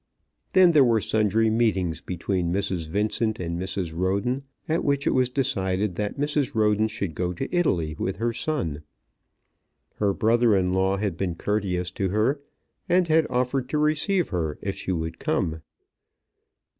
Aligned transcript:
Then 0.53 0.71
there 0.71 0.83
were 0.83 0.99
sundry 0.99 1.51
meetings 1.51 2.01
between 2.01 2.51
Mrs. 2.51 2.89
Vincent 2.89 3.39
and 3.39 3.59
Mrs. 3.59 3.93
Roden, 3.95 4.41
at 4.67 4.83
which 4.83 5.05
it 5.05 5.11
was 5.11 5.29
decided 5.29 5.93
that 5.93 6.17
Mrs. 6.17 6.55
Roden 6.55 6.87
should 6.87 7.13
go 7.13 7.33
to 7.33 7.55
Italy 7.55 7.95
with 7.99 8.15
her 8.15 8.33
son. 8.33 8.81
Her 9.97 10.11
brother 10.15 10.55
in 10.55 10.73
law 10.73 10.97
had 10.97 11.17
been 11.17 11.35
courteous 11.35 11.91
to 11.91 12.09
her, 12.09 12.41
and 12.89 13.07
had 13.09 13.27
offered 13.29 13.69
to 13.69 13.77
receive 13.77 14.29
her 14.29 14.57
if 14.63 14.73
she 14.73 14.91
would 14.91 15.19
come. 15.19 15.61